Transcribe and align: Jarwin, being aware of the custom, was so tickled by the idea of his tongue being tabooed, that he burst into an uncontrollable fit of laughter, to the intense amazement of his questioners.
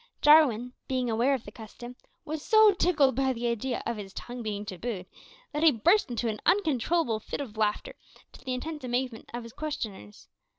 Jarwin, 0.23 0.73
being 0.87 1.11
aware 1.11 1.35
of 1.35 1.43
the 1.45 1.51
custom, 1.51 1.95
was 2.25 2.41
so 2.43 2.71
tickled 2.73 3.13
by 3.15 3.31
the 3.33 3.45
idea 3.47 3.83
of 3.85 3.97
his 3.97 4.13
tongue 4.13 4.41
being 4.41 4.65
tabooed, 4.65 5.05
that 5.51 5.61
he 5.61 5.69
burst 5.71 6.09
into 6.09 6.27
an 6.27 6.41
uncontrollable 6.43 7.19
fit 7.19 7.39
of 7.39 7.55
laughter, 7.55 7.93
to 8.31 8.43
the 8.43 8.55
intense 8.55 8.83
amazement 8.83 9.29
of 9.31 9.43
his 9.43 9.53
questioners. 9.53 10.27